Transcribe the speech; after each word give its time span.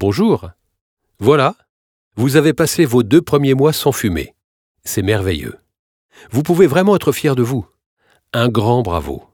Bonjour. 0.00 0.50
Voilà, 1.18 1.56
vous 2.14 2.36
avez 2.36 2.52
passé 2.52 2.84
vos 2.84 3.02
deux 3.02 3.20
premiers 3.20 3.54
mois 3.54 3.72
sans 3.72 3.90
fumer. 3.90 4.32
C'est 4.84 5.02
merveilleux. 5.02 5.56
Vous 6.30 6.44
pouvez 6.44 6.68
vraiment 6.68 6.94
être 6.94 7.10
fier 7.10 7.34
de 7.34 7.42
vous. 7.42 7.66
Un 8.32 8.48
grand 8.48 8.82
bravo. 8.82 9.24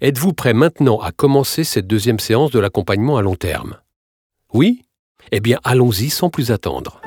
Êtes-vous 0.00 0.32
prêt 0.32 0.54
maintenant 0.54 0.98
à 0.98 1.12
commencer 1.12 1.62
cette 1.62 1.86
deuxième 1.86 2.18
séance 2.18 2.50
de 2.50 2.58
l'accompagnement 2.58 3.16
à 3.16 3.22
long 3.22 3.36
terme? 3.36 3.76
Oui? 4.52 4.82
Eh 5.30 5.38
bien, 5.38 5.60
allons-y 5.62 6.10
sans 6.10 6.30
plus 6.30 6.50
attendre. 6.50 7.00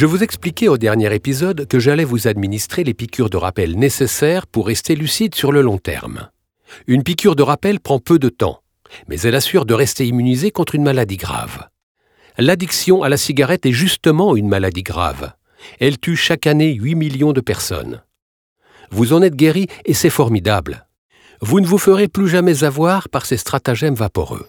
Je 0.00 0.06
vous 0.06 0.22
expliquais 0.22 0.68
au 0.68 0.78
dernier 0.78 1.14
épisode 1.14 1.66
que 1.66 1.78
j'allais 1.78 2.06
vous 2.06 2.26
administrer 2.26 2.84
les 2.84 2.94
piqûres 2.94 3.28
de 3.28 3.36
rappel 3.36 3.78
nécessaires 3.78 4.46
pour 4.46 4.68
rester 4.68 4.96
lucide 4.96 5.34
sur 5.34 5.52
le 5.52 5.60
long 5.60 5.76
terme. 5.76 6.30
Une 6.86 7.02
piqûre 7.02 7.36
de 7.36 7.42
rappel 7.42 7.80
prend 7.80 7.98
peu 7.98 8.18
de 8.18 8.30
temps, 8.30 8.62
mais 9.08 9.20
elle 9.20 9.34
assure 9.34 9.66
de 9.66 9.74
rester 9.74 10.06
immunisé 10.06 10.52
contre 10.52 10.74
une 10.74 10.84
maladie 10.84 11.18
grave. 11.18 11.68
L'addiction 12.38 13.02
à 13.02 13.10
la 13.10 13.18
cigarette 13.18 13.66
est 13.66 13.72
justement 13.72 14.36
une 14.36 14.48
maladie 14.48 14.84
grave. 14.84 15.34
Elle 15.80 15.98
tue 15.98 16.16
chaque 16.16 16.46
année 16.46 16.72
8 16.72 16.94
millions 16.94 17.34
de 17.34 17.42
personnes. 17.42 18.02
Vous 18.90 19.12
en 19.12 19.20
êtes 19.20 19.36
guéri 19.36 19.66
et 19.84 19.92
c'est 19.92 20.08
formidable. 20.08 20.86
Vous 21.42 21.60
ne 21.60 21.66
vous 21.66 21.76
ferez 21.76 22.08
plus 22.08 22.26
jamais 22.30 22.64
avoir 22.64 23.10
par 23.10 23.26
ces 23.26 23.36
stratagèmes 23.36 23.96
vaporeux. 23.96 24.46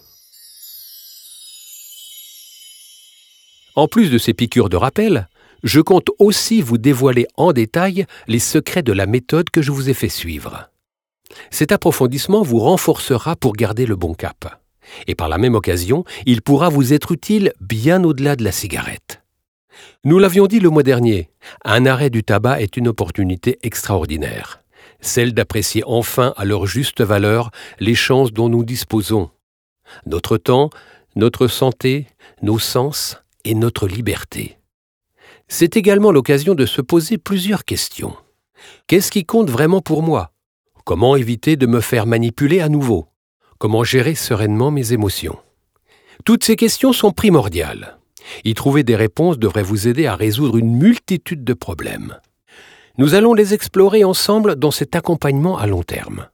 En 3.75 3.87
plus 3.87 4.11
de 4.11 4.17
ces 4.17 4.33
piqûres 4.33 4.69
de 4.69 4.75
rappel, 4.77 5.27
je 5.63 5.79
compte 5.81 6.09
aussi 6.19 6.61
vous 6.61 6.77
dévoiler 6.77 7.27
en 7.35 7.53
détail 7.53 8.05
les 8.27 8.39
secrets 8.39 8.83
de 8.83 8.93
la 8.93 9.05
méthode 9.05 9.49
que 9.49 9.61
je 9.61 9.71
vous 9.71 9.89
ai 9.89 9.93
fait 9.93 10.09
suivre. 10.09 10.69
Cet 11.49 11.71
approfondissement 11.71 12.41
vous 12.41 12.59
renforcera 12.59 13.35
pour 13.35 13.53
garder 13.53 13.85
le 13.85 13.95
bon 13.95 14.13
cap. 14.13 14.61
Et 15.07 15.15
par 15.15 15.29
la 15.29 15.37
même 15.37 15.55
occasion, 15.55 16.03
il 16.25 16.41
pourra 16.41 16.69
vous 16.69 16.93
être 16.93 17.11
utile 17.11 17.53
bien 17.61 18.03
au-delà 18.03 18.35
de 18.35 18.43
la 18.43 18.51
cigarette. 18.51 19.21
Nous 20.03 20.19
l'avions 20.19 20.47
dit 20.47 20.59
le 20.59 20.69
mois 20.69 20.83
dernier, 20.83 21.29
un 21.63 21.85
arrêt 21.85 22.09
du 22.09 22.23
tabac 22.23 22.61
est 22.61 22.75
une 22.75 22.87
opportunité 22.87 23.57
extraordinaire, 23.61 24.61
celle 24.99 25.33
d'apprécier 25.33 25.83
enfin 25.85 26.33
à 26.35 26.43
leur 26.43 26.65
juste 26.65 27.01
valeur 27.01 27.51
les 27.79 27.95
chances 27.95 28.33
dont 28.33 28.49
nous 28.49 28.65
disposons. 28.65 29.29
Notre 30.05 30.37
temps, 30.37 30.69
notre 31.15 31.47
santé, 31.47 32.07
nos 32.41 32.59
sens 32.59 33.17
et 33.45 33.55
notre 33.55 33.87
liberté 33.87 34.57
c'est 35.51 35.75
également 35.75 36.13
l'occasion 36.13 36.55
de 36.55 36.65
se 36.65 36.79
poser 36.79 37.17
plusieurs 37.17 37.65
questions. 37.65 38.15
Qu'est-ce 38.87 39.11
qui 39.11 39.25
compte 39.25 39.49
vraiment 39.49 39.81
pour 39.81 40.01
moi? 40.01 40.31
Comment 40.85 41.17
éviter 41.17 41.57
de 41.57 41.67
me 41.67 41.81
faire 41.81 42.07
manipuler 42.07 42.61
à 42.61 42.69
nouveau? 42.69 43.07
Comment 43.57 43.83
gérer 43.83 44.15
sereinement 44.15 44.71
mes 44.71 44.93
émotions? 44.93 45.37
Toutes 46.23 46.45
ces 46.45 46.55
questions 46.55 46.93
sont 46.93 47.11
primordiales. 47.11 47.97
Y 48.45 48.53
trouver 48.53 48.83
des 48.83 48.95
réponses 48.95 49.37
devrait 49.37 49.61
vous 49.61 49.89
aider 49.89 50.07
à 50.07 50.15
résoudre 50.15 50.55
une 50.55 50.77
multitude 50.77 51.43
de 51.43 51.53
problèmes. 51.53 52.15
Nous 52.97 53.13
allons 53.13 53.33
les 53.33 53.53
explorer 53.53 54.05
ensemble 54.05 54.55
dans 54.55 54.71
cet 54.71 54.95
accompagnement 54.95 55.57
à 55.57 55.67
long 55.67 55.83
terme. 55.83 56.27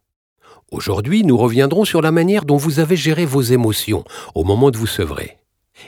Aujourd'hui, 0.71 1.23
nous 1.23 1.37
reviendrons 1.37 1.85
sur 1.85 2.03
la 2.03 2.11
manière 2.11 2.45
dont 2.45 2.57
vous 2.57 2.79
avez 2.79 2.95
géré 2.95 3.25
vos 3.25 3.41
émotions 3.41 4.03
au 4.35 4.43
moment 4.43 4.69
de 4.69 4.77
vous 4.77 4.85
sevrer 4.85 5.37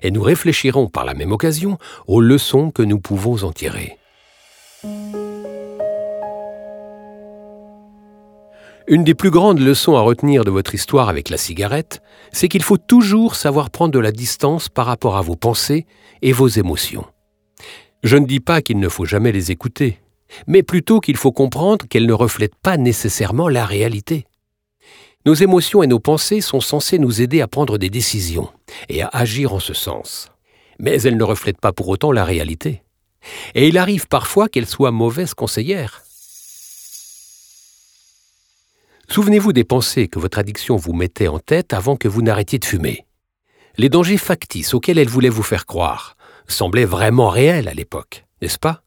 et 0.02 0.12
nous 0.12 0.22
réfléchirons 0.22 0.88
par 0.88 1.06
la 1.06 1.14
même 1.14 1.32
occasion 1.32 1.78
aux 2.08 2.22
leçons 2.22 2.72
que 2.72 2.84
nous 2.84 3.00
pouvons 3.00 3.44
en 3.44 3.52
tirer. 3.52 3.98
Une 8.88 9.04
des 9.04 9.14
plus 9.14 9.30
grandes 9.30 9.60
leçons 9.60 9.95
à 9.95 10.02
retenir 10.02 10.44
de 10.44 10.49
votre 10.49 10.73
histoire 10.73 11.10
avec 11.10 11.30
la 11.30 11.38
cigarette, 11.38 12.02
c'est 12.32 12.48
qu'il 12.48 12.64
faut 12.64 12.78
toujours 12.78 13.36
savoir 13.36 13.70
prendre 13.70 13.94
de 13.94 13.99
la 13.99 14.11
distance 14.11 14.67
par 14.67 14.88
rapport 14.88 15.16
à 15.16 15.22
vos 15.22 15.36
pensées 15.36 15.86
et 16.23 16.32
vos 16.32 16.48
émotions. 16.48 17.05
Je 18.02 18.17
ne 18.17 18.26
dis 18.26 18.39
pas 18.39 18.64
qu'il 18.64 18.80
ne 18.80 18.89
faut 18.89 19.05
jamais 19.05 19.32
les 19.32 19.52
écouter, 19.52 19.99
mais 20.48 20.64
plutôt 20.64 21.02
qu'il 21.02 21.17
faut 21.17 21.32
comprendre 21.32 21.86
qu'elles 21.88 22.08
ne 22.08 22.14
reflètent 22.14 22.55
pas 22.55 22.78
nécessairement 22.78 23.48
la 23.48 23.66
réalité. 23.66 24.26
Nos 25.25 25.33
émotions 25.33 25.83
et 25.83 25.87
nos 25.87 25.99
pensées 25.99 26.39
sont 26.39 26.61
censées 26.61 26.97
nous 26.97 27.21
aider 27.21 27.41
à 27.41 27.47
prendre 27.47 27.77
des 27.77 27.89
décisions 27.89 28.49
et 28.87 29.02
à 29.02 29.09
agir 29.11 29.53
en 29.53 29.59
ce 29.59 29.73
sens. 29.73 30.31
Mais 30.80 31.02
elles 31.02 31.17
ne 31.17 31.23
reflètent 31.23 31.59
pas 31.59 31.73
pour 31.73 31.89
autant 31.89 32.13
la 32.13 32.23
réalité. 32.23 32.83
Et 33.53 33.67
il 33.67 33.77
arrive 33.77 34.07
parfois 34.07 34.47
qu'elles 34.47 34.65
soient 34.65 34.91
mauvaises 34.91 35.33
conseillères. 35.33 36.03
Souvenez-vous 39.09 39.52
des 39.52 39.65
pensées 39.65 40.07
que 40.07 40.19
votre 40.19 40.39
addiction 40.39 40.77
vous 40.77 40.93
mettait 40.93 41.27
en 41.27 41.39
tête 41.39 41.73
avant 41.73 41.97
que 41.97 42.07
vous 42.07 42.21
n'arrêtiez 42.21 42.59
de 42.59 42.65
fumer. 42.65 43.05
Les 43.77 43.89
dangers 43.89 44.17
factices 44.17 44.73
auxquels 44.73 44.99
elle 44.99 45.09
voulait 45.09 45.27
vous 45.27 45.43
faire 45.43 45.65
croire 45.65 46.15
semblaient 46.47 46.86
vraiment 46.86 47.27
réels 47.27 47.67
à 47.67 47.73
l'époque, 47.73 48.25
n'est-ce 48.41 48.57
pas? 48.57 48.83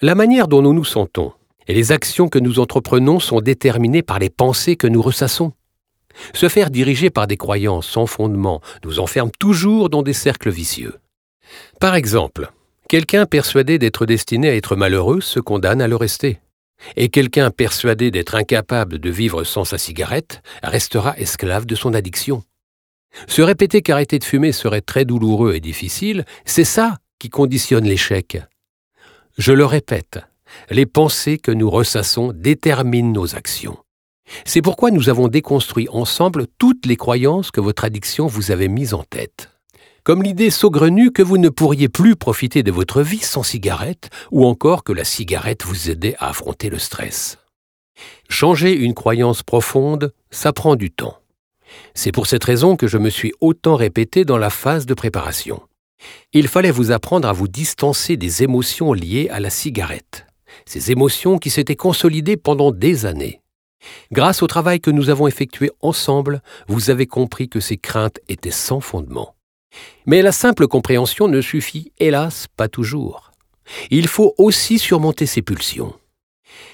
La 0.00 0.14
manière 0.14 0.48
dont 0.48 0.62
nous 0.62 0.72
nous 0.72 0.84
sentons, 0.84 1.32
et 1.68 1.74
les 1.74 1.92
actions 1.92 2.28
que 2.28 2.38
nous 2.38 2.58
entreprenons 2.58 3.20
sont 3.20 3.40
déterminées 3.40 4.02
par 4.02 4.18
les 4.18 4.30
pensées 4.30 4.76
que 4.76 4.86
nous 4.86 5.02
ressassons. 5.02 5.52
Se 6.34 6.48
faire 6.48 6.70
diriger 6.70 7.10
par 7.10 7.26
des 7.26 7.36
croyances 7.36 7.86
sans 7.86 8.06
fondement 8.06 8.60
nous 8.84 9.00
enferme 9.00 9.30
toujours 9.38 9.90
dans 9.90 10.02
des 10.02 10.12
cercles 10.12 10.50
vicieux. 10.50 10.98
Par 11.80 11.94
exemple, 11.94 12.50
quelqu'un 12.88 13.26
persuadé 13.26 13.78
d'être 13.78 14.06
destiné 14.06 14.48
à 14.48 14.56
être 14.56 14.76
malheureux 14.76 15.20
se 15.20 15.40
condamne 15.40 15.80
à 15.80 15.88
le 15.88 15.96
rester. 15.96 16.40
Et 16.96 17.08
quelqu'un 17.08 17.50
persuadé 17.50 18.10
d'être 18.10 18.34
incapable 18.34 18.98
de 18.98 19.10
vivre 19.10 19.44
sans 19.44 19.64
sa 19.64 19.78
cigarette 19.78 20.42
restera 20.62 21.16
esclave 21.16 21.64
de 21.64 21.74
son 21.74 21.94
addiction. 21.94 22.42
Se 23.28 23.42
répéter 23.42 23.82
qu'arrêter 23.82 24.18
de 24.18 24.24
fumer 24.24 24.52
serait 24.52 24.80
très 24.80 25.04
douloureux 25.04 25.54
et 25.54 25.60
difficile, 25.60 26.24
c'est 26.44 26.64
ça 26.64 26.98
qui 27.18 27.28
conditionne 27.28 27.84
l'échec. 27.84 28.38
Je 29.38 29.52
le 29.52 29.64
répète, 29.64 30.20
les 30.70 30.86
pensées 30.86 31.38
que 31.38 31.50
nous 31.50 31.70
ressassons 31.70 32.32
déterminent 32.34 33.12
nos 33.12 33.34
actions. 33.34 33.78
C'est 34.44 34.62
pourquoi 34.62 34.90
nous 34.90 35.08
avons 35.08 35.28
déconstruit 35.28 35.88
ensemble 35.90 36.46
toutes 36.58 36.86
les 36.86 36.96
croyances 36.96 37.50
que 37.50 37.60
votre 37.60 37.84
addiction 37.84 38.26
vous 38.26 38.50
avait 38.50 38.68
mises 38.68 38.94
en 38.94 39.02
tête. 39.02 39.50
Comme 40.04 40.22
l'idée 40.22 40.50
saugrenue 40.50 41.12
que 41.12 41.22
vous 41.22 41.38
ne 41.38 41.48
pourriez 41.48 41.88
plus 41.88 42.16
profiter 42.16 42.62
de 42.62 42.72
votre 42.72 43.02
vie 43.02 43.18
sans 43.18 43.44
cigarette, 43.44 44.10
ou 44.32 44.46
encore 44.46 44.82
que 44.82 44.92
la 44.92 45.04
cigarette 45.04 45.64
vous 45.64 45.90
aidait 45.90 46.16
à 46.18 46.30
affronter 46.30 46.70
le 46.70 46.78
stress. 46.78 47.38
Changer 48.28 48.74
une 48.74 48.94
croyance 48.94 49.42
profonde, 49.42 50.12
ça 50.30 50.52
prend 50.52 50.74
du 50.74 50.90
temps. 50.90 51.18
C'est 51.94 52.12
pour 52.12 52.26
cette 52.26 52.44
raison 52.44 52.76
que 52.76 52.88
je 52.88 52.98
me 52.98 53.10
suis 53.10 53.32
autant 53.40 53.76
répété 53.76 54.24
dans 54.24 54.38
la 54.38 54.50
phase 54.50 54.86
de 54.86 54.94
préparation. 54.94 55.62
Il 56.32 56.48
fallait 56.48 56.72
vous 56.72 56.90
apprendre 56.90 57.28
à 57.28 57.32
vous 57.32 57.46
distancer 57.46 58.16
des 58.16 58.42
émotions 58.42 58.92
liées 58.92 59.28
à 59.30 59.38
la 59.38 59.50
cigarette 59.50 60.26
ces 60.66 60.90
émotions 60.90 61.38
qui 61.38 61.50
s'étaient 61.50 61.76
consolidées 61.76 62.36
pendant 62.36 62.72
des 62.72 63.06
années. 63.06 63.40
Grâce 64.12 64.42
au 64.42 64.46
travail 64.46 64.80
que 64.80 64.90
nous 64.90 65.10
avons 65.10 65.26
effectué 65.26 65.70
ensemble, 65.80 66.42
vous 66.68 66.90
avez 66.90 67.06
compris 67.06 67.48
que 67.48 67.60
ces 67.60 67.76
craintes 67.76 68.20
étaient 68.28 68.50
sans 68.50 68.80
fondement. 68.80 69.34
Mais 70.06 70.22
la 70.22 70.32
simple 70.32 70.68
compréhension 70.68 71.28
ne 71.28 71.40
suffit, 71.40 71.92
hélas, 71.98 72.46
pas 72.56 72.68
toujours. 72.68 73.32
Il 73.90 74.08
faut 74.08 74.34
aussi 74.38 74.78
surmonter 74.78 75.26
ces 75.26 75.42
pulsions. 75.42 75.94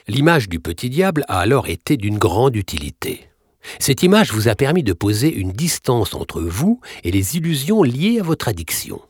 L'image 0.09 0.49
du 0.49 0.59
petit 0.59 0.91
diable 0.91 1.25
a 1.29 1.39
alors 1.39 1.69
été 1.69 1.97
d'une 1.97 2.19
grande 2.19 2.57
utilité. 2.57 3.29
Cette 3.79 4.03
image 4.03 4.33
vous 4.33 4.49
a 4.49 4.55
permis 4.55 4.83
de 4.83 4.93
poser 4.93 5.33
une 5.33 5.53
distance 5.53 6.15
entre 6.15 6.41
vous 6.41 6.81
et 7.05 7.11
les 7.11 7.37
illusions 7.37 7.83
liées 7.83 8.19
à 8.19 8.23
votre 8.23 8.49
addiction. 8.49 9.01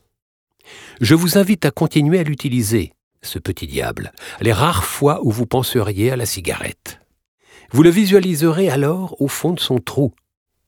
Je 1.01 1.15
vous 1.15 1.37
invite 1.37 1.65
à 1.65 1.71
continuer 1.71 2.19
à 2.19 2.23
l'utiliser, 2.23 2.91
ce 3.21 3.39
petit 3.39 3.67
diable, 3.67 4.11
les 4.41 4.53
rares 4.53 4.83
fois 4.83 5.19
où 5.23 5.31
vous 5.31 5.45
penseriez 5.45 6.11
à 6.11 6.15
la 6.15 6.25
cigarette. 6.25 6.99
Vous 7.71 7.83
le 7.83 7.89
visualiserez 7.89 8.69
alors 8.69 9.15
au 9.21 9.27
fond 9.27 9.53
de 9.53 9.59
son 9.59 9.79
trou, 9.79 10.13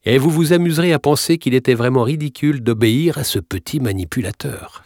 et 0.03 0.17
vous 0.17 0.29
vous 0.29 0.53
amuserez 0.53 0.93
à 0.93 0.99
penser 0.99 1.37
qu'il 1.37 1.53
était 1.53 1.73
vraiment 1.73 2.03
ridicule 2.03 2.61
d'obéir 2.61 3.17
à 3.17 3.23
ce 3.23 3.39
petit 3.39 3.79
manipulateur. 3.79 4.83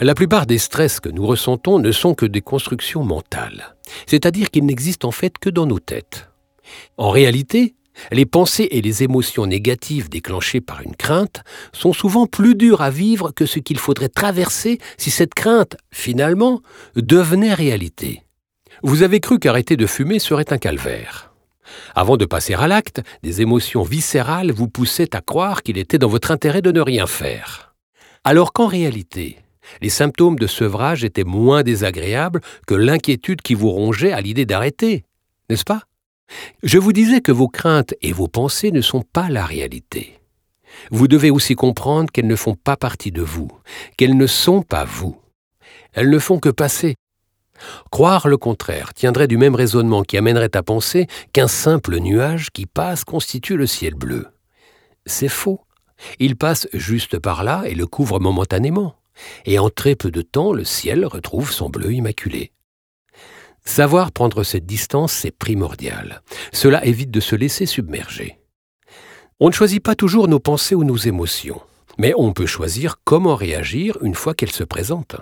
La 0.00 0.14
plupart 0.14 0.46
des 0.46 0.58
stress 0.58 1.00
que 1.00 1.08
nous 1.08 1.26
ressentons 1.26 1.80
ne 1.80 1.90
sont 1.90 2.14
que 2.14 2.24
des 2.24 2.40
constructions 2.40 3.02
mentales, 3.02 3.74
c'est-à-dire 4.06 4.50
qu'ils 4.50 4.64
n'existent 4.64 5.08
en 5.08 5.10
fait 5.10 5.38
que 5.38 5.50
dans 5.50 5.66
nos 5.66 5.80
têtes. 5.80 6.28
En 6.98 7.10
réalité, 7.10 7.74
les 8.12 8.26
pensées 8.26 8.68
et 8.70 8.80
les 8.80 9.02
émotions 9.02 9.46
négatives 9.46 10.08
déclenchées 10.08 10.60
par 10.60 10.82
une 10.82 10.96
crainte 10.96 11.42
sont 11.72 11.92
souvent 11.92 12.26
plus 12.26 12.54
dures 12.54 12.82
à 12.82 12.90
vivre 12.90 13.32
que 13.32 13.46
ce 13.46 13.58
qu'il 13.58 13.78
faudrait 13.78 14.08
traverser 14.08 14.78
si 14.96 15.10
cette 15.10 15.34
crainte, 15.34 15.76
finalement, 15.90 16.60
devenait 16.96 17.54
réalité. 17.54 18.22
Vous 18.82 19.02
avez 19.02 19.20
cru 19.20 19.38
qu'arrêter 19.38 19.76
de 19.76 19.86
fumer 19.86 20.18
serait 20.18 20.52
un 20.52 20.58
calvaire. 20.58 21.32
Avant 21.94 22.16
de 22.16 22.24
passer 22.24 22.54
à 22.54 22.66
l'acte, 22.66 23.02
des 23.22 23.42
émotions 23.42 23.82
viscérales 23.82 24.52
vous 24.52 24.68
poussaient 24.68 25.14
à 25.14 25.20
croire 25.20 25.62
qu'il 25.62 25.78
était 25.78 25.98
dans 25.98 26.08
votre 26.08 26.30
intérêt 26.30 26.62
de 26.62 26.72
ne 26.72 26.80
rien 26.80 27.06
faire. 27.06 27.74
Alors 28.24 28.52
qu'en 28.52 28.66
réalité, 28.66 29.38
les 29.82 29.90
symptômes 29.90 30.38
de 30.38 30.46
sevrage 30.46 31.04
étaient 31.04 31.24
moins 31.24 31.62
désagréables 31.62 32.40
que 32.66 32.74
l'inquiétude 32.74 33.42
qui 33.42 33.54
vous 33.54 33.70
rongeait 33.70 34.12
à 34.12 34.20
l'idée 34.20 34.46
d'arrêter, 34.46 35.04
n'est-ce 35.50 35.64
pas? 35.64 35.82
Je 36.62 36.78
vous 36.78 36.92
disais 36.92 37.20
que 37.20 37.32
vos 37.32 37.48
craintes 37.48 37.94
et 38.02 38.12
vos 38.12 38.28
pensées 38.28 38.72
ne 38.72 38.80
sont 38.80 39.02
pas 39.02 39.28
la 39.28 39.44
réalité. 39.44 40.18
Vous 40.90 41.08
devez 41.08 41.30
aussi 41.30 41.54
comprendre 41.54 42.10
qu'elles 42.10 42.26
ne 42.26 42.36
font 42.36 42.54
pas 42.54 42.76
partie 42.76 43.12
de 43.12 43.22
vous, 43.22 43.48
qu'elles 43.96 44.16
ne 44.16 44.26
sont 44.26 44.62
pas 44.62 44.84
vous. 44.84 45.16
Elles 45.92 46.10
ne 46.10 46.18
font 46.18 46.38
que 46.38 46.48
passer. 46.48 46.94
Croire 47.90 48.28
le 48.28 48.36
contraire 48.36 48.94
tiendrait 48.94 49.26
du 49.26 49.36
même 49.36 49.54
raisonnement 49.54 50.02
qui 50.02 50.16
amènerait 50.16 50.56
à 50.56 50.62
penser 50.62 51.06
qu'un 51.32 51.48
simple 51.48 51.98
nuage 51.98 52.50
qui 52.50 52.66
passe 52.66 53.04
constitue 53.04 53.56
le 53.56 53.66
ciel 53.66 53.94
bleu. 53.94 54.28
C'est 55.06 55.28
faux. 55.28 55.60
Il 56.18 56.36
passe 56.36 56.68
juste 56.72 57.18
par 57.18 57.42
là 57.42 57.64
et 57.66 57.74
le 57.74 57.86
couvre 57.86 58.20
momentanément. 58.20 58.94
Et 59.46 59.58
en 59.58 59.70
très 59.70 59.96
peu 59.96 60.12
de 60.12 60.22
temps, 60.22 60.52
le 60.52 60.64
ciel 60.64 61.04
retrouve 61.04 61.50
son 61.50 61.68
bleu 61.70 61.92
immaculé. 61.92 62.52
Savoir 63.68 64.12
prendre 64.12 64.42
cette 64.44 64.64
distance, 64.64 65.12
c'est 65.12 65.30
primordial. 65.30 66.22
Cela 66.52 66.84
évite 66.86 67.10
de 67.10 67.20
se 67.20 67.36
laisser 67.36 67.66
submerger. 67.66 68.38
On 69.40 69.48
ne 69.48 69.52
choisit 69.52 69.80
pas 69.80 69.94
toujours 69.94 70.26
nos 70.26 70.40
pensées 70.40 70.74
ou 70.74 70.84
nos 70.84 70.96
émotions, 70.96 71.60
mais 71.98 72.12
on 72.16 72.32
peut 72.32 72.46
choisir 72.46 72.96
comment 73.04 73.36
réagir 73.36 73.98
une 74.02 74.14
fois 74.14 74.32
qu'elles 74.34 74.50
se 74.50 74.64
présentent. 74.64 75.16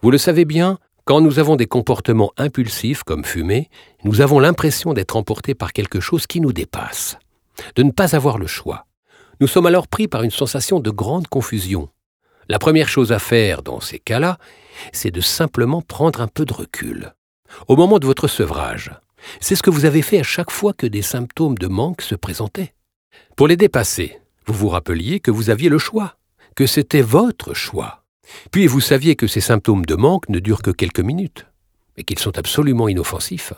Vous 0.00 0.12
le 0.12 0.16
savez 0.16 0.44
bien, 0.44 0.78
quand 1.04 1.20
nous 1.20 1.40
avons 1.40 1.56
des 1.56 1.66
comportements 1.66 2.32
impulsifs 2.38 3.02
comme 3.02 3.24
fumer, 3.24 3.68
nous 4.04 4.20
avons 4.20 4.38
l'impression 4.38 4.94
d'être 4.94 5.16
emportés 5.16 5.54
par 5.54 5.72
quelque 5.72 6.00
chose 6.00 6.28
qui 6.28 6.40
nous 6.40 6.52
dépasse, 6.52 7.18
de 7.74 7.82
ne 7.82 7.90
pas 7.90 8.14
avoir 8.14 8.38
le 8.38 8.46
choix. 8.46 8.86
Nous 9.40 9.48
sommes 9.48 9.66
alors 9.66 9.88
pris 9.88 10.06
par 10.06 10.22
une 10.22 10.30
sensation 10.30 10.78
de 10.78 10.90
grande 10.90 11.26
confusion. 11.26 11.90
La 12.48 12.60
première 12.60 12.88
chose 12.88 13.10
à 13.10 13.18
faire 13.18 13.62
dans 13.62 13.80
ces 13.80 13.98
cas-là, 13.98 14.38
c'est 14.92 15.10
de 15.10 15.20
simplement 15.20 15.82
prendre 15.82 16.20
un 16.20 16.28
peu 16.28 16.44
de 16.44 16.54
recul. 16.54 17.12
Au 17.68 17.76
moment 17.76 17.98
de 17.98 18.06
votre 18.06 18.28
sevrage, 18.28 18.92
c'est 19.40 19.56
ce 19.56 19.62
que 19.62 19.70
vous 19.70 19.84
avez 19.84 20.02
fait 20.02 20.20
à 20.20 20.24
chaque 20.24 20.50
fois 20.50 20.72
que 20.72 20.86
des 20.86 21.02
symptômes 21.02 21.58
de 21.58 21.66
manque 21.66 22.02
se 22.02 22.14
présentaient. 22.14 22.74
Pour 23.36 23.48
les 23.48 23.56
dépasser, 23.56 24.18
vous 24.46 24.54
vous 24.54 24.68
rappeliez 24.68 25.20
que 25.20 25.30
vous 25.30 25.50
aviez 25.50 25.68
le 25.68 25.78
choix, 25.78 26.16
que 26.54 26.66
c'était 26.66 27.02
votre 27.02 27.54
choix. 27.54 28.04
Puis 28.50 28.66
vous 28.66 28.80
saviez 28.80 29.16
que 29.16 29.26
ces 29.26 29.40
symptômes 29.40 29.84
de 29.84 29.94
manque 29.94 30.28
ne 30.28 30.38
durent 30.38 30.62
que 30.62 30.70
quelques 30.70 31.00
minutes, 31.00 31.46
et 31.96 32.04
qu'ils 32.04 32.18
sont 32.18 32.38
absolument 32.38 32.88
inoffensifs. 32.88 33.52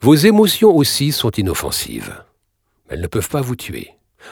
Vos 0.00 0.14
émotions 0.14 0.74
aussi 0.74 1.12
sont 1.12 1.30
inoffensives. 1.30 2.22
Elles 2.88 3.00
ne 3.00 3.06
peuvent 3.06 3.28
pas 3.28 3.40
vous 3.40 3.56
tuer. 3.56 3.90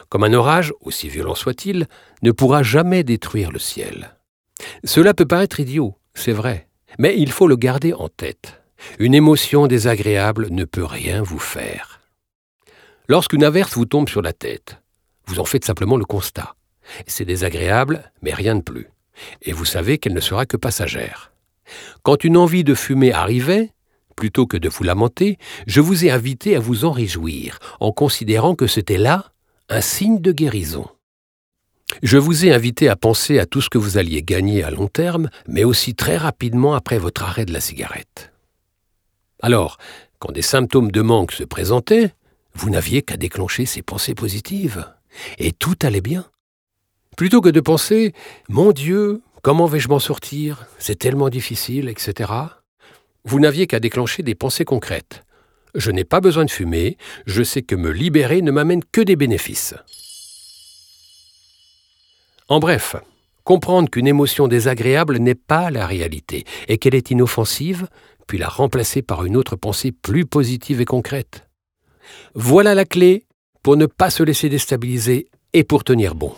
Comme 0.08 0.24
un 0.24 0.32
orage, 0.32 0.72
aussi 0.80 1.08
violent 1.08 1.34
soit-il, 1.34 1.86
ne 2.22 2.32
pourra 2.32 2.62
jamais 2.62 3.04
détruire 3.04 3.50
le 3.50 3.58
ciel. 3.58 4.16
Cela 4.84 5.14
peut 5.14 5.26
paraître 5.26 5.60
idiot, 5.60 5.96
c'est 6.14 6.32
vrai, 6.32 6.68
mais 6.98 7.14
il 7.18 7.30
faut 7.32 7.46
le 7.46 7.56
garder 7.56 7.92
en 7.92 8.08
tête. 8.08 8.62
Une 8.98 9.14
émotion 9.14 9.66
désagréable 9.66 10.48
ne 10.50 10.64
peut 10.64 10.84
rien 10.84 11.22
vous 11.22 11.38
faire. 11.38 12.00
Lorsqu'une 13.08 13.44
averse 13.44 13.74
vous 13.74 13.86
tombe 13.86 14.08
sur 14.08 14.22
la 14.22 14.32
tête, 14.32 14.78
vous 15.26 15.38
en 15.40 15.44
faites 15.44 15.64
simplement 15.64 15.96
le 15.96 16.04
constat. 16.04 16.54
C'est 17.06 17.24
désagréable, 17.24 18.10
mais 18.22 18.34
rien 18.34 18.56
de 18.56 18.62
plus 18.62 18.88
et 19.42 19.52
vous 19.52 19.64
savez 19.64 19.98
qu'elle 19.98 20.14
ne 20.14 20.20
sera 20.20 20.46
que 20.46 20.56
passagère. 20.56 21.32
Quand 22.02 22.24
une 22.24 22.36
envie 22.36 22.64
de 22.64 22.74
fumer 22.74 23.12
arrivait, 23.12 23.70
plutôt 24.16 24.46
que 24.46 24.56
de 24.56 24.68
vous 24.68 24.84
lamenter, 24.84 25.38
je 25.66 25.80
vous 25.80 26.04
ai 26.04 26.10
invité 26.10 26.56
à 26.56 26.60
vous 26.60 26.84
en 26.84 26.92
réjouir, 26.92 27.58
en 27.80 27.92
considérant 27.92 28.54
que 28.54 28.66
c'était 28.66 28.98
là 28.98 29.32
un 29.68 29.80
signe 29.80 30.20
de 30.20 30.32
guérison. 30.32 30.86
Je 32.02 32.18
vous 32.18 32.46
ai 32.46 32.52
invité 32.52 32.88
à 32.88 32.96
penser 32.96 33.38
à 33.38 33.46
tout 33.46 33.60
ce 33.60 33.68
que 33.68 33.78
vous 33.78 33.98
alliez 33.98 34.22
gagner 34.22 34.62
à 34.62 34.70
long 34.70 34.88
terme, 34.88 35.28
mais 35.46 35.64
aussi 35.64 35.94
très 35.94 36.16
rapidement 36.16 36.74
après 36.74 36.98
votre 36.98 37.22
arrêt 37.22 37.44
de 37.44 37.52
la 37.52 37.60
cigarette. 37.60 38.32
Alors, 39.40 39.78
quand 40.18 40.32
des 40.32 40.42
symptômes 40.42 40.90
de 40.90 41.02
manque 41.02 41.32
se 41.32 41.44
présentaient, 41.44 42.14
vous 42.54 42.70
n'aviez 42.70 43.02
qu'à 43.02 43.16
déclencher 43.16 43.66
ces 43.66 43.82
pensées 43.82 44.14
positives, 44.14 44.86
et 45.38 45.52
tout 45.52 45.76
allait 45.82 46.00
bien. 46.00 46.26
Plutôt 47.16 47.40
que 47.40 47.48
de 47.48 47.60
penser 47.60 48.14
Mon 48.48 48.72
Dieu, 48.72 49.20
comment 49.42 49.66
vais-je 49.66 49.88
m'en 49.88 49.98
sortir? 49.98 50.66
C'est 50.78 50.98
tellement 50.98 51.28
difficile, 51.28 51.88
etc. 51.88 52.32
Vous 53.24 53.40
n'aviez 53.40 53.66
qu'à 53.66 53.80
déclencher 53.80 54.22
des 54.22 54.34
pensées 54.34 54.64
concrètes. 54.64 55.24
Je 55.74 55.90
n'ai 55.90 56.04
pas 56.04 56.20
besoin 56.20 56.44
de 56.44 56.50
fumer, 56.50 56.96
je 57.26 57.42
sais 57.42 57.62
que 57.62 57.74
me 57.74 57.90
libérer 57.90 58.42
ne 58.42 58.50
m'amène 58.50 58.82
que 58.92 59.00
des 59.00 59.16
bénéfices. 59.16 59.74
En 62.52 62.60
bref, 62.60 62.96
comprendre 63.44 63.88
qu'une 63.88 64.06
émotion 64.06 64.46
désagréable 64.46 65.16
n'est 65.16 65.34
pas 65.34 65.70
la 65.70 65.86
réalité 65.86 66.44
et 66.68 66.76
qu'elle 66.76 66.94
est 66.94 67.10
inoffensive, 67.10 67.86
puis 68.26 68.36
la 68.36 68.46
remplacer 68.46 69.00
par 69.00 69.24
une 69.24 69.38
autre 69.38 69.56
pensée 69.56 69.90
plus 69.90 70.26
positive 70.26 70.82
et 70.82 70.84
concrète. 70.84 71.48
Voilà 72.34 72.74
la 72.74 72.84
clé 72.84 73.24
pour 73.62 73.78
ne 73.78 73.86
pas 73.86 74.10
se 74.10 74.22
laisser 74.22 74.50
déstabiliser 74.50 75.28
et 75.54 75.64
pour 75.64 75.82
tenir 75.82 76.14
bon. 76.14 76.34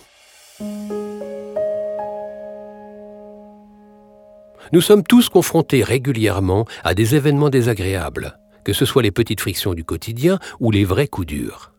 Nous 4.73 4.81
sommes 4.81 5.03
tous 5.03 5.29
confrontés 5.29 5.83
régulièrement 5.83 6.65
à 6.85 6.95
des 6.95 7.17
événements 7.17 7.51
désagréables, 7.51 8.39
que 8.63 8.73
ce 8.73 8.85
soit 8.85 9.03
les 9.03 9.11
petites 9.11 9.41
frictions 9.41 9.75
du 9.75 9.83
quotidien 9.83 10.39
ou 10.61 10.71
les 10.71 10.85
vrais 10.85 11.09
coups 11.09 11.27
durs. 11.27 11.74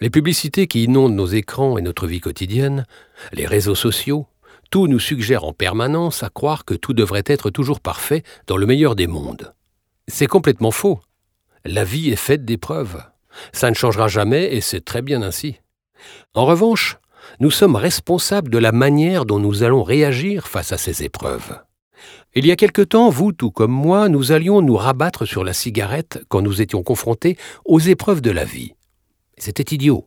Les 0.00 0.10
publicités 0.10 0.68
qui 0.68 0.84
inondent 0.84 1.14
nos 1.14 1.26
écrans 1.26 1.76
et 1.76 1.82
notre 1.82 2.06
vie 2.06 2.20
quotidienne, 2.20 2.86
les 3.32 3.46
réseaux 3.46 3.74
sociaux, 3.74 4.26
tout 4.70 4.86
nous 4.86 5.00
suggère 5.00 5.44
en 5.44 5.52
permanence 5.52 6.22
à 6.22 6.30
croire 6.30 6.64
que 6.64 6.74
tout 6.74 6.92
devrait 6.92 7.24
être 7.26 7.50
toujours 7.50 7.80
parfait 7.80 8.22
dans 8.46 8.56
le 8.56 8.66
meilleur 8.66 8.94
des 8.94 9.08
mondes. 9.08 9.54
C'est 10.06 10.26
complètement 10.26 10.70
faux. 10.70 11.00
La 11.64 11.82
vie 11.82 12.10
est 12.10 12.16
faite 12.16 12.44
d'épreuves. 12.44 13.02
Ça 13.52 13.70
ne 13.70 13.74
changera 13.74 14.06
jamais 14.06 14.54
et 14.54 14.60
c'est 14.60 14.84
très 14.84 15.02
bien 15.02 15.22
ainsi. 15.22 15.56
En 16.32 16.44
revanche, 16.46 16.98
nous 17.40 17.50
sommes 17.50 17.76
responsables 17.76 18.50
de 18.50 18.58
la 18.58 18.72
manière 18.72 19.24
dont 19.24 19.40
nous 19.40 19.64
allons 19.64 19.82
réagir 19.82 20.46
face 20.46 20.72
à 20.72 20.78
ces 20.78 21.02
épreuves. 21.02 21.58
Il 22.34 22.46
y 22.46 22.52
a 22.52 22.56
quelque 22.56 22.82
temps, 22.82 23.10
vous 23.10 23.32
tout 23.32 23.50
comme 23.50 23.72
moi, 23.72 24.08
nous 24.08 24.30
allions 24.30 24.62
nous 24.62 24.76
rabattre 24.76 25.26
sur 25.26 25.42
la 25.42 25.52
cigarette 25.52 26.20
quand 26.28 26.42
nous 26.42 26.62
étions 26.62 26.84
confrontés 26.84 27.36
aux 27.64 27.80
épreuves 27.80 28.20
de 28.20 28.30
la 28.30 28.44
vie. 28.44 28.74
C'était 29.38 29.74
idiot. 29.74 30.06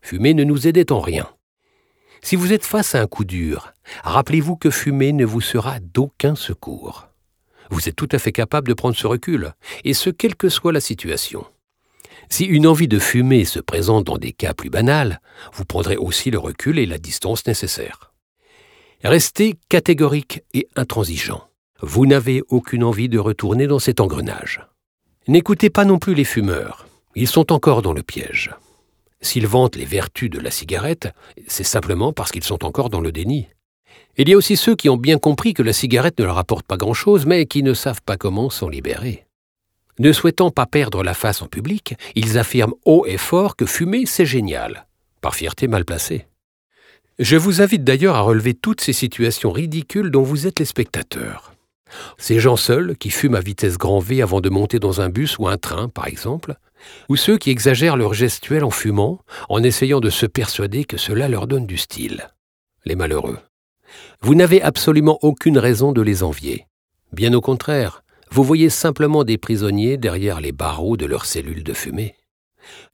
Fumer 0.00 0.34
ne 0.34 0.44
nous 0.44 0.66
aidait 0.66 0.92
en 0.92 1.00
rien. 1.00 1.28
Si 2.22 2.36
vous 2.36 2.52
êtes 2.52 2.64
face 2.64 2.94
à 2.94 3.00
un 3.00 3.06
coup 3.06 3.24
dur, 3.24 3.72
rappelez-vous 4.04 4.56
que 4.56 4.70
fumer 4.70 5.12
ne 5.12 5.24
vous 5.24 5.40
sera 5.40 5.80
d'aucun 5.80 6.34
secours. 6.34 7.08
Vous 7.70 7.88
êtes 7.88 7.96
tout 7.96 8.08
à 8.12 8.18
fait 8.18 8.32
capable 8.32 8.68
de 8.68 8.74
prendre 8.74 8.96
ce 8.96 9.06
recul, 9.06 9.52
et 9.84 9.94
ce 9.94 10.10
quelle 10.10 10.34
que 10.34 10.48
soit 10.48 10.72
la 10.72 10.80
situation. 10.80 11.46
Si 12.28 12.44
une 12.44 12.66
envie 12.66 12.88
de 12.88 12.98
fumer 12.98 13.44
se 13.44 13.58
présente 13.58 14.04
dans 14.04 14.18
des 14.18 14.32
cas 14.32 14.54
plus 14.54 14.70
banals, 14.70 15.20
vous 15.52 15.64
prendrez 15.64 15.96
aussi 15.96 16.30
le 16.30 16.38
recul 16.38 16.78
et 16.78 16.86
la 16.86 16.98
distance 16.98 17.46
nécessaires. 17.46 18.12
Restez 19.02 19.56
catégorique 19.68 20.42
et 20.52 20.68
intransigeant. 20.76 21.48
Vous 21.80 22.06
n'avez 22.06 22.42
aucune 22.48 22.84
envie 22.84 23.08
de 23.08 23.18
retourner 23.18 23.66
dans 23.66 23.78
cet 23.78 24.00
engrenage. 24.00 24.60
N'écoutez 25.26 25.70
pas 25.70 25.84
non 25.84 25.98
plus 25.98 26.14
les 26.14 26.24
fumeurs. 26.24 26.86
Ils 27.14 27.28
sont 27.28 27.52
encore 27.52 27.82
dans 27.82 27.94
le 27.94 28.02
piège. 28.02 28.50
S'ils 29.22 29.46
vantent 29.46 29.76
les 29.76 29.84
vertus 29.84 30.30
de 30.30 30.38
la 30.38 30.50
cigarette, 30.50 31.08
c'est 31.46 31.64
simplement 31.64 32.12
parce 32.12 32.32
qu'ils 32.32 32.44
sont 32.44 32.64
encore 32.64 32.90
dans 32.90 33.00
le 33.00 33.12
déni. 33.12 33.48
Il 34.16 34.28
y 34.28 34.34
a 34.34 34.36
aussi 34.36 34.56
ceux 34.56 34.74
qui 34.74 34.88
ont 34.88 34.96
bien 34.96 35.18
compris 35.18 35.54
que 35.54 35.62
la 35.62 35.72
cigarette 35.72 36.18
ne 36.18 36.24
leur 36.24 36.38
apporte 36.38 36.66
pas 36.66 36.76
grand-chose, 36.76 37.26
mais 37.26 37.46
qui 37.46 37.62
ne 37.62 37.74
savent 37.74 38.02
pas 38.02 38.16
comment 38.16 38.50
s'en 38.50 38.68
libérer. 38.68 39.26
Ne 39.98 40.12
souhaitant 40.12 40.50
pas 40.50 40.66
perdre 40.66 41.02
la 41.02 41.14
face 41.14 41.42
en 41.42 41.46
public, 41.46 41.94
ils 42.14 42.38
affirment 42.38 42.74
haut 42.86 43.04
et 43.06 43.18
fort 43.18 43.56
que 43.56 43.66
fumer, 43.66 44.06
c'est 44.06 44.26
génial, 44.26 44.86
par 45.20 45.34
fierté 45.34 45.68
mal 45.68 45.84
placée. 45.84 46.26
Je 47.18 47.36
vous 47.36 47.60
invite 47.60 47.84
d'ailleurs 47.84 48.16
à 48.16 48.22
relever 48.22 48.54
toutes 48.54 48.80
ces 48.80 48.94
situations 48.94 49.52
ridicules 49.52 50.10
dont 50.10 50.22
vous 50.22 50.46
êtes 50.46 50.58
les 50.58 50.64
spectateurs. 50.64 51.52
Ces 52.16 52.40
gens 52.40 52.56
seuls 52.56 52.96
qui 52.96 53.10
fument 53.10 53.34
à 53.34 53.40
vitesse 53.40 53.76
grand 53.76 53.98
V 53.98 54.22
avant 54.22 54.40
de 54.40 54.48
monter 54.48 54.78
dans 54.78 55.02
un 55.02 55.10
bus 55.10 55.38
ou 55.38 55.46
un 55.46 55.58
train, 55.58 55.88
par 55.88 56.06
exemple, 56.06 56.54
ou 57.08 57.16
ceux 57.16 57.38
qui 57.38 57.50
exagèrent 57.50 57.96
leur 57.96 58.14
gestuelle 58.14 58.64
en 58.64 58.70
fumant, 58.70 59.20
en 59.48 59.62
essayant 59.62 60.00
de 60.00 60.10
se 60.10 60.26
persuader 60.26 60.84
que 60.84 60.96
cela 60.96 61.28
leur 61.28 61.46
donne 61.46 61.66
du 61.66 61.76
style. 61.76 62.28
Les 62.84 62.94
malheureux. 62.94 63.38
Vous 64.20 64.34
n'avez 64.34 64.62
absolument 64.62 65.18
aucune 65.22 65.58
raison 65.58 65.92
de 65.92 66.02
les 66.02 66.22
envier. 66.22 66.66
Bien 67.12 67.32
au 67.34 67.40
contraire, 67.40 68.02
vous 68.30 68.44
voyez 68.44 68.70
simplement 68.70 69.24
des 69.24 69.38
prisonniers 69.38 69.96
derrière 69.96 70.40
les 70.40 70.52
barreaux 70.52 70.96
de 70.96 71.06
leurs 71.06 71.26
cellules 71.26 71.64
de 71.64 71.72
fumée. 71.72 72.14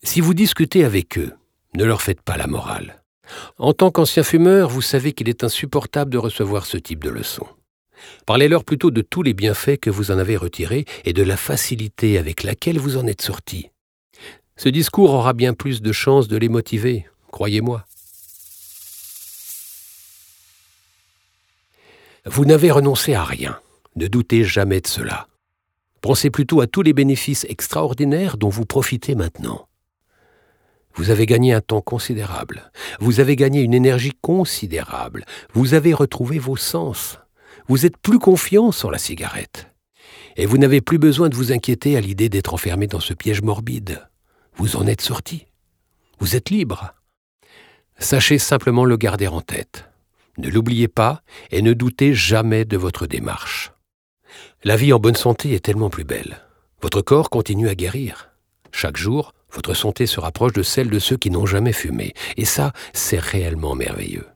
Si 0.03 0.21
vous 0.21 0.35
discutez 0.35 0.85
avec 0.85 1.19
eux, 1.19 1.33
ne 1.75 1.85
leur 1.85 2.01
faites 2.01 2.23
pas 2.23 2.37
la 2.37 2.47
morale. 2.47 3.03
En 3.59 3.73
tant 3.73 3.91
qu'ancien 3.91 4.23
fumeur, 4.23 4.71
vous 4.71 4.83
savez 4.83 5.13
qu'il 5.13 5.29
est 5.29 5.45
insupportable 5.45 6.11
de 6.11 6.19
recevoir 6.19 6.65
ce 6.65 6.79
type 6.79 7.05
de 7.05 7.11
leçons. 7.11 7.49
Parlez-leur 8.25 8.65
plutôt 8.65 8.91
de 8.91 9.03
tous 9.03 9.23
les 9.23 9.35
bienfaits 9.35 9.79
que 9.81 9.91
vous 9.91 10.11
en 10.11 10.19
avez 10.19 10.37
retirés 10.37 10.85
et 11.05 11.13
de 11.13 11.23
la 11.23 11.37
facilité 11.37 12.19
avec 12.19 12.43
laquelle 12.43 12.79
vous 12.79 12.97
en 12.97 13.07
êtes 13.07 13.23
sorti. 13.23 13.71
Ce 14.57 14.71
discours 14.71 15.11
aura 15.13 15.35
bien 15.35 15.53
plus 15.53 15.83
de 15.83 15.93
chances 15.93 16.29
de 16.29 16.37
les 16.39 16.49
motiver, 16.49 17.07
croyez-moi. 17.31 17.87
Vous 22.25 22.47
n'avez 22.47 22.71
renoncé 22.71 23.13
à 23.13 23.23
rien, 23.23 23.61
ne 23.97 24.07
doutez 24.07 24.45
jamais 24.45 24.81
de 24.81 24.87
cela. 24.87 25.29
Pensez 26.01 26.31
plutôt 26.31 26.61
à 26.63 26.67
tous 26.67 26.83
les 26.83 26.95
bénéfices 26.95 27.45
extraordinaires 27.49 28.39
dont 28.39 28.49
vous 28.49 28.65
profitez 28.65 29.15
maintenant. 29.15 29.69
Vous 30.95 31.11
avez 31.11 31.27
gagné 31.27 31.53
un 31.53 31.61
temps 31.61 31.83
considérable, 31.83 32.73
vous 32.99 33.21
avez 33.21 33.37
gagné 33.37 33.61
une 33.61 33.75
énergie 33.75 34.13
considérable, 34.23 35.27
vous 35.53 35.75
avez 35.75 35.93
retrouvé 35.93 36.39
vos 36.39 36.57
sens, 36.57 37.19
vous 37.69 37.85
êtes 37.85 37.99
plus 37.99 38.19
confiant 38.19 38.73
sur 38.73 38.91
la 38.91 38.99
cigarette. 38.99 39.69
Et 40.37 40.47
vous 40.47 40.57
n'avez 40.57 40.81
plus 40.81 40.99
besoin 40.99 41.29
de 41.29 41.35
vous 41.35 41.53
inquiéter 41.53 41.97
à 41.97 42.01
l'idée 42.01 42.31
d'être 42.31 42.55
enfermé 42.55 42.87
dans 42.87 43.01
ce 43.01 43.13
piège 43.13 43.43
morbide. 43.43 44.09
Vous 44.57 44.77
en 44.77 44.87
êtes 44.87 45.03
sorti. 45.03 45.47
Vous 46.19 46.35
êtes 46.35 46.49
libre. 46.49 46.95
Sachez 47.99 48.39
simplement 48.39 48.85
le 48.85 48.97
garder 48.97 49.29
en 49.29 49.43
tête. 49.43 49.85
Ne 50.39 50.49
l'oubliez 50.49 50.89
pas 50.89 51.23
et 51.51 51.63
ne 51.63 51.75
doutez 51.75 52.15
jamais 52.15 52.65
de 52.65 52.77
votre 52.77 53.07
démarche. 53.07 53.73
La 54.65 54.77
vie 54.77 54.93
en 54.93 54.99
bonne 54.99 55.15
santé 55.15 55.53
est 55.53 55.65
tellement 55.65 55.91
plus 55.91 56.05
belle. 56.05 56.41
Votre 56.81 57.03
corps 57.03 57.31
continue 57.31 57.69
à 57.69 57.75
guérir. 57.75 58.31
Chaque 58.73 58.97
jour, 58.97 59.33
votre 59.53 59.75
santé 59.75 60.07
se 60.07 60.21
rapproche 60.21 60.53
de 60.55 60.63
celle 60.63 60.91
de 60.91 60.99
ceux 60.99 61.17
qui 61.17 61.31
n'ont 61.31 61.47
jamais 61.47 61.73
fumé. 61.73 62.15
Et 62.37 62.45
ça, 62.45 62.73
c'est 62.93 63.21
réellement 63.21 63.75
merveilleux. 63.75 64.27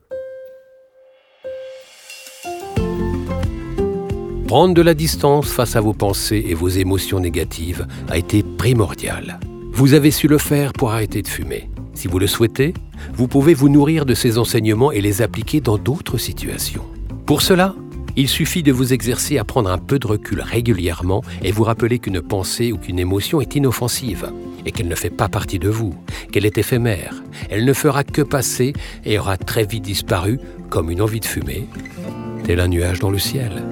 Prendre 4.46 4.74
de 4.74 4.82
la 4.82 4.94
distance 4.94 5.50
face 5.50 5.76
à 5.76 5.80
vos 5.80 5.94
pensées 5.94 6.44
et 6.46 6.54
vos 6.54 6.68
émotions 6.68 7.20
négatives 7.20 7.86
a 8.08 8.18
été 8.18 8.42
primordial. 8.42 9.38
Vous 9.72 9.94
avez 9.94 10.10
su 10.10 10.28
le 10.28 10.38
faire 10.38 10.72
pour 10.72 10.92
arrêter 10.92 11.22
de 11.22 11.28
fumer. 11.28 11.70
Si 11.94 12.08
vous 12.08 12.18
le 12.18 12.26
souhaitez, 12.26 12.74
vous 13.14 13.28
pouvez 13.28 13.54
vous 13.54 13.68
nourrir 13.68 14.04
de 14.04 14.14
ces 14.14 14.38
enseignements 14.38 14.92
et 14.92 15.00
les 15.00 15.22
appliquer 15.22 15.60
dans 15.60 15.78
d'autres 15.78 16.18
situations. 16.18 16.84
Pour 17.26 17.42
cela, 17.42 17.74
il 18.16 18.28
suffit 18.28 18.62
de 18.62 18.72
vous 18.72 18.92
exercer 18.92 19.38
à 19.38 19.44
prendre 19.44 19.70
un 19.70 19.78
peu 19.78 19.98
de 19.98 20.06
recul 20.06 20.40
régulièrement 20.40 21.22
et 21.42 21.52
vous 21.52 21.64
rappeler 21.64 21.98
qu'une 21.98 22.20
pensée 22.20 22.72
ou 22.72 22.76
qu'une 22.76 22.98
émotion 22.98 23.40
est 23.40 23.54
inoffensive 23.54 24.30
et 24.66 24.72
qu'elle 24.72 24.88
ne 24.88 24.94
fait 24.94 25.10
pas 25.10 25.28
partie 25.28 25.58
de 25.58 25.68
vous, 25.68 25.94
qu'elle 26.32 26.46
est 26.46 26.58
éphémère. 26.58 27.22
Elle 27.48 27.64
ne 27.64 27.72
fera 27.72 28.04
que 28.04 28.22
passer 28.22 28.72
et 29.04 29.18
aura 29.18 29.36
très 29.36 29.64
vite 29.64 29.84
disparu 29.84 30.38
comme 30.68 30.90
une 30.90 31.00
envie 31.00 31.20
de 31.20 31.24
fumer, 31.24 31.66
tel 32.44 32.60
un 32.60 32.68
nuage 32.68 32.98
dans 32.98 33.10
le 33.10 33.18
ciel. 33.18 33.62